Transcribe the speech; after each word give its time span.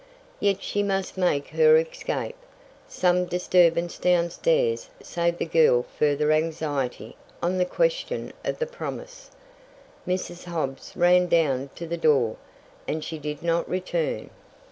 Yet 0.39 0.63
she 0.63 0.81
must 0.81 1.15
make 1.15 1.49
her 1.49 1.77
escape. 1.77 2.33
Some 2.87 3.25
disturbance 3.25 3.99
downstairs 3.99 4.89
saved 4.99 5.37
the 5.37 5.45
girl 5.45 5.83
further 5.99 6.31
anxiety 6.31 7.15
on 7.39 7.59
the 7.59 7.65
question 7.65 8.33
of 8.43 8.57
the 8.57 8.65
promise. 8.65 9.29
Mrs. 10.07 10.45
Hobbs 10.45 10.97
ran 10.97 11.27
down 11.27 11.69
to 11.75 11.85
the 11.85 11.97
door, 11.97 12.37
and 12.87 13.03
she 13.03 13.19
did 13.19 13.43
not 13.43 13.69
return. 13.69 14.31